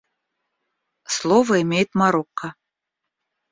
[1.15, 2.55] Слово имеет Марокко.